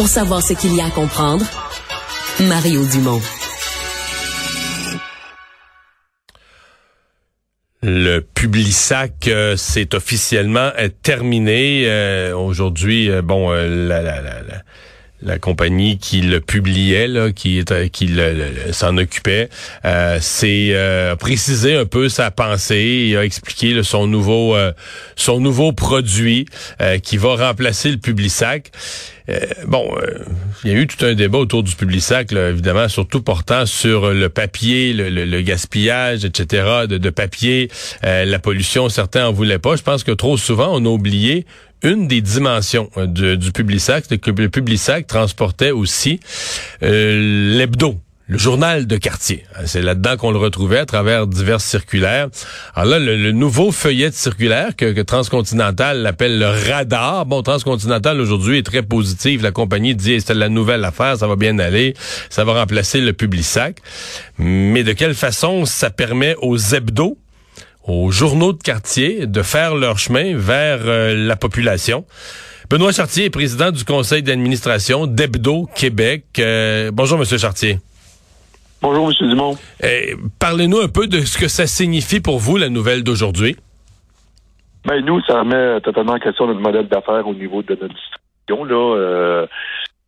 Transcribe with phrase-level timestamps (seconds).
[0.00, 1.44] Pour savoir ce qu'il y a à comprendre,
[2.48, 3.20] Mario Dumont.
[7.82, 11.82] Le Publisac, euh, c'est officiellement euh, terminé.
[11.84, 14.62] Euh, aujourd'hui, bon, la, la, la, la,
[15.40, 17.64] compagnie qui le publiait, qui,
[18.72, 19.48] s'en occupait,
[20.20, 20.74] c'est
[21.18, 24.56] précisé un peu sa pensée et a expliqué son nouveau
[25.16, 26.46] son nouveau produit
[27.02, 28.70] qui va remplacer le Publisac.
[29.30, 30.24] Euh, bon, euh,
[30.64, 34.10] il y a eu tout un débat autour du Publisac, là, évidemment, surtout portant sur
[34.10, 37.70] le papier, le, gaspillage, etc., de, papier,
[38.04, 38.88] euh, la pollution.
[38.88, 39.76] Certains en voulaient pas.
[39.76, 41.46] Je pense que trop souvent, on a oublié
[41.82, 46.20] une des dimensions du Publisac, c'est que le Publisac transportait aussi
[46.80, 48.00] l'hebdo
[48.30, 49.44] le journal de quartier.
[49.56, 52.28] Hein, c'est là-dedans qu'on le retrouvait à travers diverses circulaires.
[52.76, 57.26] Alors là, le, nouveau feuillet de circulaire que, Transcontinental l'appelle le radar.
[57.26, 59.42] Bon, Transcontinental aujourd'hui est très positif.
[59.42, 61.94] La compagnie dit c'est la nouvelle affaire, ça va bien aller,
[62.28, 63.78] ça va remplacer le Publisac.
[64.38, 67.18] Mais de quelle façon ça permet aux hebdos,
[67.84, 72.04] aux journaux de quartier de faire leur chemin vers euh, la population?
[72.70, 76.24] Benoît Chartier est président du conseil d'administration d'Hebdo Québec.
[76.38, 77.78] Euh, bonjour, Monsieur Chartier.
[78.80, 79.28] Bonjour, M.
[79.28, 79.56] Dumont.
[79.82, 83.56] Eh, parlez-nous un peu de ce que ça signifie pour vous, la nouvelle d'aujourd'hui.
[84.86, 88.64] Ben, nous, ça remet totalement en question notre modèle d'affaires au niveau de notre distribution.
[88.64, 89.46] Là, euh,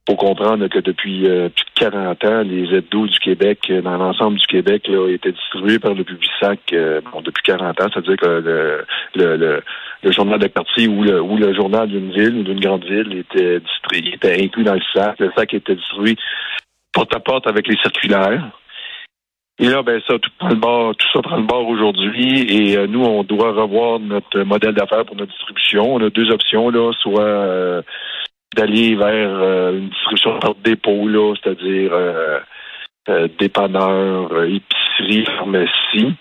[0.09, 3.97] faut comprendre que depuis euh, plus de 40 ans, les aides-d'eau du Québec, euh, dans
[3.97, 7.87] l'ensemble du Québec, là, étaient distribués par le Publisac euh, bon, depuis 40 ans.
[7.93, 9.63] C'est-à-dire que le, le,
[10.03, 13.17] le, journal de quartier ou le, ou le journal d'une ville ou d'une grande ville
[13.17, 15.21] était distribué, était inclus dans le sac.
[15.21, 16.17] Le sac était distribué
[16.93, 18.51] porte à porte avec les circulaires.
[19.59, 22.41] Et là, ben ça, tout prend le bord, tout ça prend le bord aujourd'hui.
[22.49, 25.95] Et euh, nous, on doit revoir notre modèle d'affaires pour notre distribution.
[25.95, 27.85] On a deux options là, soit
[28.55, 31.93] d'aller vers euh, une distribution par dépôt, là, c'est-à-dire
[33.39, 36.15] dépanneur, épicerie, pharmacie.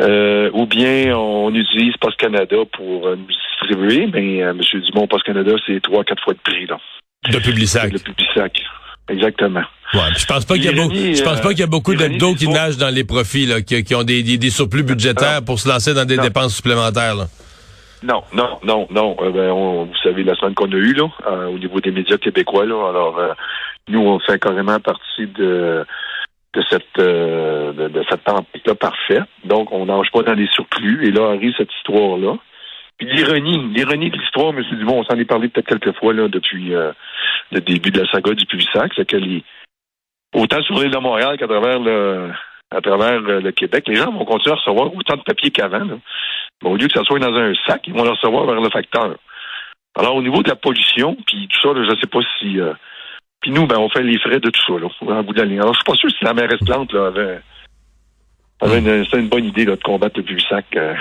[0.00, 4.60] ou bien on utilise Post Canada pour nous distribuer, mais M.
[4.62, 6.78] Dumont, Post Canada, c'est trois, quatre fois de prix là.
[7.30, 7.92] De Publisac.
[7.92, 8.62] De Publisac.
[9.08, 9.62] Exactement.
[9.94, 11.94] Ouais, je pense pas qu'il y a beaucoup, je pense pas qu'il y a beaucoup
[11.94, 15.68] d'hebdos qui nagent dans les profits, là, qui, ont des, des, surplus budgétaires pour se
[15.68, 17.14] lancer dans des dépenses supplémentaires.
[17.14, 17.26] Là.
[18.06, 19.16] Non, non, non, non.
[19.20, 22.18] Euh, ben, vous savez la semaine qu'on a eue là, euh, au niveau des médias
[22.18, 22.88] québécois là.
[22.88, 23.32] Alors, euh,
[23.88, 25.84] nous, on fait carrément partie de
[26.54, 29.24] de cette de, de, cette tempête là parfaite.
[29.44, 31.04] Donc, on nage pas dans les surplus.
[31.04, 32.36] Et là arrive cette histoire là.
[32.96, 34.62] Puis l'ironie, l'ironie de l'histoire, M.
[34.78, 38.32] Dumont, on s'en est parlé peut-être quelques fois là depuis le début de la saga
[38.34, 39.42] du Publisac, c'est que les,
[40.32, 42.30] autant sur l'île de Montréal qu'à travers le
[42.70, 46.00] à travers le Québec, les gens vont continuer à recevoir autant de papier qu'avant.
[46.64, 49.16] au lieu que ça soit dans un sac, ils vont le recevoir vers le facteur.
[49.96, 52.60] Alors, au niveau de la pollution, puis tout ça, je ne sais pas si...
[52.60, 52.74] Euh,
[53.40, 55.60] puis nous, ben, on fait les frais de tout ça, là, en bout de ligne.
[55.60, 57.40] Alors, je suis pas sûr si la mairesse Plante là, avait
[58.60, 60.94] c'est une bonne idée de combattre le Publisac euh,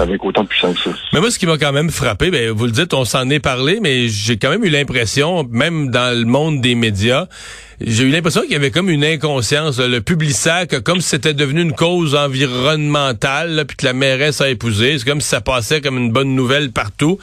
[0.00, 0.96] avec autant de puissance que ça.
[1.12, 3.40] Mais moi, ce qui m'a quand même frappé, ben, vous le dites, on s'en est
[3.40, 7.26] parlé, mais j'ai quand même eu l'impression, même dans le monde des médias,
[7.84, 9.78] j'ai eu l'impression qu'il y avait comme une inconscience.
[9.78, 14.98] le Publisac, comme si c'était devenu une cause environnementale, puis que la mairesse a épousé.
[14.98, 17.18] C'est comme si ça passait comme une bonne nouvelle partout.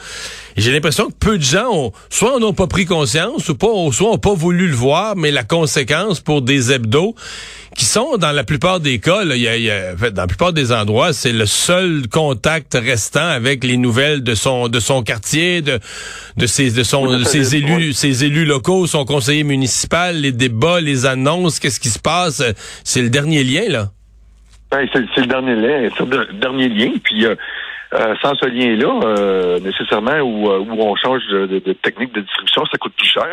[0.56, 4.10] J'ai l'impression que peu de gens ont, soit n'ont pas pris conscience, ou pas, soit
[4.10, 7.14] n'ont pas voulu le voir, mais la conséquence pour des hebdos
[7.76, 10.52] qui sont dans la plupart des cas, là, y a, y a, dans la plupart
[10.52, 15.62] des endroits, c'est le seul contact restant avec les nouvelles de son de son quartier,
[15.62, 15.78] de
[16.36, 20.80] de ses de son de ses élus, ses élus locaux, son conseiller municipal, les débats,
[20.80, 22.42] les annonces, qu'est-ce qui se passe,
[22.84, 23.86] c'est le dernier lien là.
[24.70, 27.26] Ben, c'est le dernier lien, c'est le dernier lien, puis.
[27.26, 27.34] Euh,
[27.92, 32.64] euh, sans ce lien-là, euh, nécessairement, où, où on change de, de, technique de distribution,
[32.66, 33.26] ça coûte plus cher.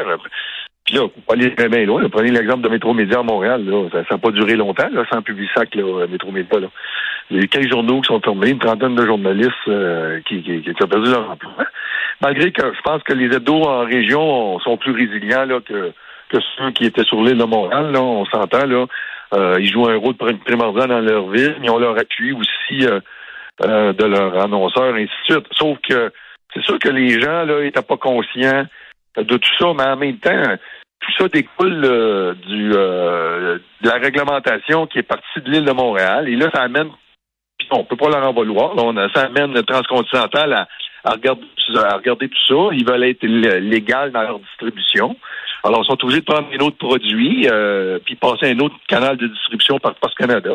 [0.88, 3.64] Puis là, pour pas aller bien loin, prenez l'exemple de Métro Média à Montréal.
[3.66, 3.90] Là.
[3.92, 6.60] Ça n'a pas duré longtemps, là, sans Publisac, là, Métro Média.
[6.60, 6.68] Là.
[7.30, 10.42] Il y a eu 15 journaux qui sont fermés, une trentaine de journalistes euh, qui,
[10.42, 11.52] qui, qui, ont perdu leur emploi.
[12.22, 15.92] Malgré que je pense que les aides en région sont plus résilients là, que,
[16.30, 17.92] que ceux qui étaient sur l'île de Montréal.
[17.92, 18.86] Là, on s'entend, là.
[19.34, 23.02] Euh, ils jouent un rôle primordial dans leur ville, mais on leur appui aussi euh,
[23.66, 25.46] euh, de leur annonceur, ainsi de suite.
[25.52, 26.12] Sauf que
[26.54, 28.66] c'est sûr que les gens là étaient pas conscients
[29.18, 30.44] de tout ça, mais en même temps,
[31.00, 31.82] tout ça découle
[32.48, 36.28] du de la réglementation qui est partie de l'île de Montréal.
[36.28, 36.90] Et là, ça amène,
[37.58, 40.68] puis on peut pas leur en vouloir, on, ça amène le transcontinental à,
[41.04, 41.44] à, regarder,
[41.76, 42.76] à regarder tout ça.
[42.76, 45.16] Ils veulent être légal dans leur distribution.
[45.64, 49.18] Alors, ils sont obligés de prendre un autre produit, euh, puis passer un autre canal
[49.18, 50.52] de distribution par Post Canada.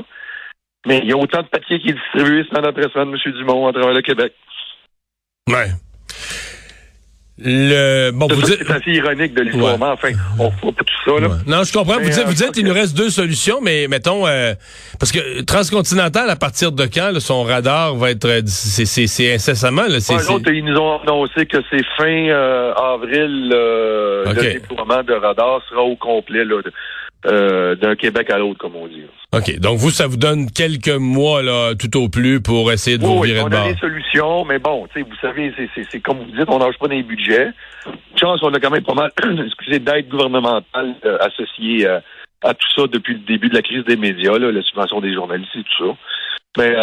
[0.87, 3.33] Mais il y a autant de papier qui est distribué semaine après semaine, M.
[3.33, 4.35] Dumont, à travers le Québec.
[5.49, 5.69] Ouais.
[7.45, 8.59] Le bon, vous dites...
[8.67, 11.29] C'est assez ironique de l'histoire, mais enfin, on fera pas tout ça là.
[11.47, 11.99] Non, je comprends.
[11.99, 14.55] vous dites, vous dites, il nous reste deux solutions, mais mettons, euh,
[14.99, 20.01] parce que transcontinental, à partir de quand son radar va être, euh, c'est incessamment là.
[20.01, 25.83] C'est, ils nous ont annoncé que c'est fin euh, avril le déploiement de radar sera
[25.83, 26.61] au complet là.
[27.25, 29.05] Euh, d'un Québec à l'autre, comme on dit.
[29.33, 29.61] OK.
[29.61, 33.23] Donc, vous, ça vous donne quelques mois, là, tout au plus, pour essayer de vous
[33.23, 33.61] virer de bord.
[33.65, 35.55] On a des solutions, mais bon, tu sais, vous savez,
[35.89, 37.51] c'est comme vous dites, on nage pas dans les budgets.
[38.17, 39.13] Chance, on a quand même pas mal,
[39.47, 42.01] excusez, d'aide gouvernementale euh, associée euh,
[42.43, 45.15] à tout ça depuis le début de la crise des médias, là, la subvention des
[45.15, 45.97] journalistes et tout ça.
[46.59, 46.75] Mais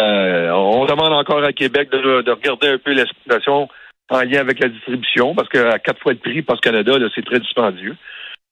[0.52, 3.68] on demande encore à Québec de, de regarder un peu la situation
[4.08, 7.38] en lien avec la distribution, parce qu'à quatre fois le prix, parce Canada, c'est très
[7.38, 7.94] dispendieux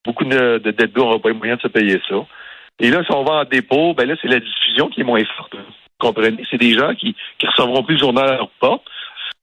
[0.09, 2.17] beaucoup de, de dettes n'auront pas les moyens de se payer ça.
[2.81, 5.23] Et là, si on va en dépôt, ben là, c'est la diffusion qui est moins
[5.37, 5.55] forte.
[5.55, 6.43] Vous comprenez?
[6.51, 8.87] C'est des gens qui ne recevront plus le journal à leur porte.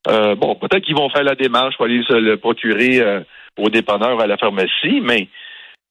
[0.07, 3.21] Euh, bon, peut-être qu'ils vont faire la démarche pour aller se le procurer euh,
[3.57, 5.27] au dépanneur à la pharmacie, mais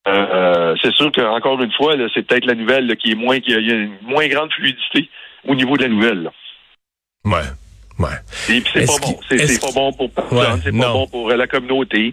[0.08, 3.58] euh, c'est sûr qu'encore une fois, c'est peut-être la nouvelle qui est moins, qui a
[3.58, 5.08] une moins grande fluidité
[5.46, 6.22] au niveau de la nouvelle.
[6.24, 6.32] Là.
[7.24, 7.48] Ouais.
[7.98, 8.18] Ouais.
[8.50, 9.20] Et puis c'est pas bon.
[9.28, 12.12] C'est pas bon pour personne, c'est pas bon pour la communauté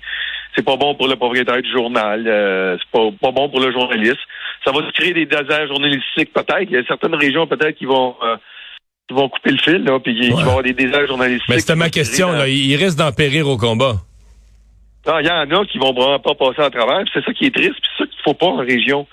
[0.56, 3.71] c'est pas bon pour le propriétaire du journal, euh, c'est pas, pas bon pour le
[3.71, 4.19] journaliste.
[4.65, 6.68] Ça va créer des déserts journalistiques peut-être.
[6.69, 8.36] Il y a certaines régions peut-être qui vont euh,
[9.07, 11.50] qui vont couper le fil, là, puis qui vont avoir des déserts journalistiques.
[11.50, 12.48] Mais c'était ma question, là.
[12.48, 13.95] Il risque d'en périr au combat.
[15.07, 17.03] Non, il y en a qui vont vraiment pas passer à travers.
[17.13, 19.07] C'est ça qui est triste, puis c'est ça qu'il faut pas en région.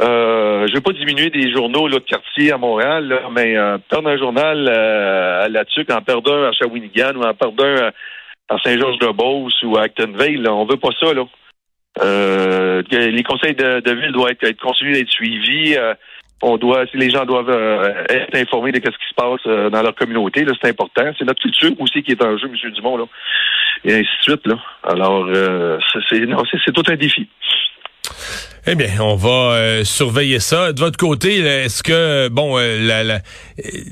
[0.00, 3.78] Euh, je veux pas diminuer des journaux là, de quartier à Montréal, là, mais euh,
[3.88, 7.64] perdre un journal euh, à La Tuque, en perdre un à Shawinigan ou en perdre
[7.64, 7.90] un
[8.48, 10.42] à Saint-Georges-de-Beauce ou à Actonville.
[10.42, 10.54] Là.
[10.54, 11.24] On veut pas ça, là.
[12.00, 15.76] Euh, les conseils de, ville doivent être, être d'être suivis.
[15.76, 15.94] Euh,
[16.40, 19.82] on doit, si les gens doivent euh, être informés de ce qui se passe dans
[19.82, 21.10] leur communauté, là, c'est important.
[21.18, 22.70] C'est notre culture aussi qui est en jeu, M.
[22.72, 23.04] Dumont, là.
[23.84, 24.56] Et ainsi de suite, là.
[24.84, 25.28] Alors,
[26.08, 26.24] c'est,
[26.64, 27.28] c'est tout un défi.
[28.70, 30.74] Eh bien, on va euh, surveiller ça.
[30.74, 33.20] De votre côté, est-ce que, bon, euh, la,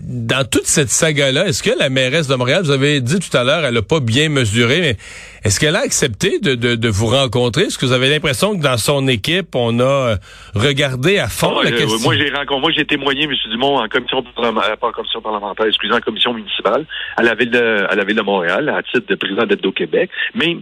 [0.03, 3.43] dans toute cette saga-là, est-ce que la mairesse de Montréal, vous avez dit tout à
[3.43, 4.97] l'heure, elle n'a pas bien mesuré, mais
[5.45, 7.63] est-ce qu'elle a accepté de, de, de vous rencontrer?
[7.63, 10.17] Est-ce que vous avez l'impression que dans son équipe, on a euh,
[10.55, 11.99] regardé à fond la question?
[12.01, 13.33] Moi, j'ai rencontré, moi, j'ai témoigné, M.
[13.51, 16.85] Dumont, en commission parlementaire, pas en commission parlementaire, excusez, en commission municipale,
[17.17, 19.73] à la ville de, à la ville de Montréal, à titre de président d'Aide au
[19.73, 20.11] Québec.
[20.35, 20.61] Même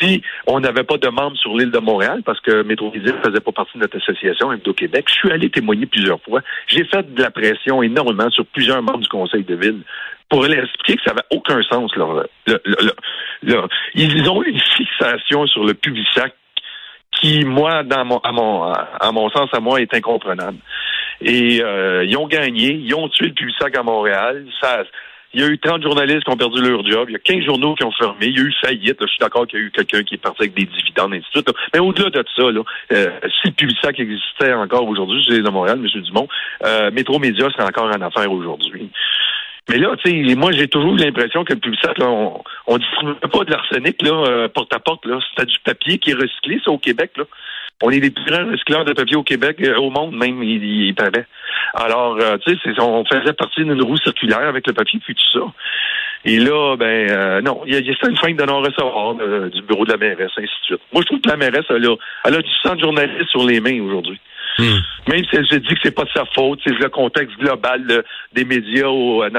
[0.00, 3.51] si on n'avait pas de membres sur l'île de Montréal, parce que Métro-Ville faisait pas
[3.52, 6.40] partie de notre association, au québec je suis allé témoigner plusieurs fois.
[6.66, 9.82] J'ai fait de la pression énormément sur plusieurs membres du conseil de ville
[10.28, 11.94] pour leur expliquer que ça n'avait aucun sens.
[11.96, 12.24] Là.
[13.94, 16.34] ils ont une fixation sur le Publisac
[17.20, 20.58] qui, moi, dans mon, à, mon, sens, à moi, est incomprenable.
[21.20, 24.46] Et euh, ils ont gagné, ils ont tué le Publisac à Montréal.
[24.60, 24.84] Ça,
[25.34, 27.08] il y a eu 30 journalistes qui ont perdu leur job.
[27.08, 28.26] Il y a 15 journaux qui ont fermé.
[28.26, 28.98] Il y a eu faillite.
[29.00, 31.26] Je suis d'accord qu'il y a eu quelqu'un qui est parti avec des dividendes, ainsi
[31.34, 31.50] de suite.
[31.72, 32.60] Mais au-delà de ça, là,
[32.92, 36.02] euh, si le Publisac existait encore aujourd'hui, je suis de Montréal, M.
[36.02, 36.28] Dumont,
[36.64, 38.90] euh, Métro Média serait encore en affaire aujourd'hui.
[39.68, 43.14] Mais là, tu sais, moi, j'ai toujours l'impression que le Publisac, là, on, on distribuait
[43.14, 45.18] pas de l'arsenic, là, euh, porte à porte, là.
[45.30, 47.24] C'était du papier qui est recyclé, ça, au Québec, là.
[47.82, 50.64] On est les plus grands recycleurs de papier au Québec, euh, au monde même, il,
[50.64, 51.26] il paraît.
[51.74, 55.40] Alors, euh, tu sais, on faisait partie d'une roue circulaire avec le papier puis tout
[55.40, 55.46] ça.
[56.24, 59.16] Et là, ben euh, non, il y a, y a une fin de non-recevoir
[59.50, 60.80] du bureau de la mairesse, ainsi de suite.
[60.92, 63.44] Moi, je trouve que la mairesse, elle a, elle a du sang de journaliste sur
[63.44, 64.20] les mains aujourd'hui.
[64.58, 64.78] Hmm.
[65.08, 68.04] Même si je dis que c'est pas de sa faute, c'est le contexte global
[68.34, 68.88] des médias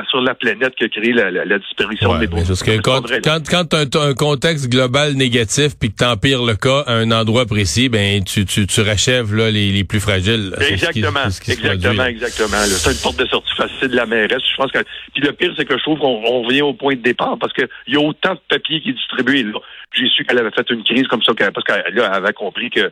[0.10, 4.02] sur la planète qui a créé la, disparition des parce que quand, quand, tu as
[4.02, 8.24] un, contexte global négatif puis que tu empires le cas à un endroit précis, ben
[8.24, 10.54] tu, tu, tu rachèves là, les, les plus fragiles.
[10.60, 12.58] Exactement, exactement, exactement.
[12.66, 14.42] C'est une porte de sortie facile de la mairesse.
[14.52, 14.80] Je pense que
[15.14, 17.68] puis le pire, c'est que je trouve qu'on revient au point de départ parce qu'il
[17.88, 19.46] y a autant de papier qui est distribué.
[19.94, 22.92] J'ai su qu'elle avait fait une crise comme ça parce qu'elle avait compris que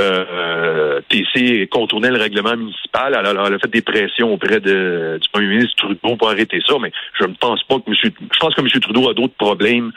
[0.00, 3.16] euh, TC contournait le règlement municipal.
[3.18, 6.92] Elle, a fait des pressions auprès de, du premier ministre Trudeau pour arrêter ça, mais
[7.18, 7.94] je ne pense pas que M.
[8.02, 8.68] Je pense que M.
[8.68, 9.92] Trudeau a d'autres problèmes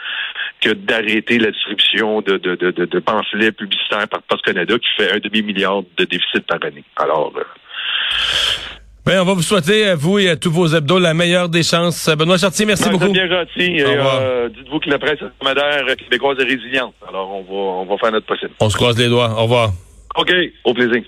[0.62, 4.88] que d'arrêter la distribution de, de, de, de, de pamphlets publicitaires par Post Canada qui
[4.98, 6.84] fait un demi-milliard de déficit par année.
[6.98, 7.44] Alors euh,
[9.06, 11.62] ben, on va vous souhaiter, à vous et à tous vos hebdos, la meilleure des
[11.62, 12.10] chances.
[12.18, 13.12] Benoît Chartier, merci beaucoup.
[13.12, 13.80] bien gentil.
[13.80, 16.96] Euh, dites-vous que la presse hebdomadaire québécoise est résiliente.
[17.08, 18.54] Alors, on va, on va faire notre possible.
[18.60, 19.30] On se croise les doigts.
[19.38, 19.70] Au revoir.
[20.18, 20.32] OK,
[20.64, 21.04] au plaisir.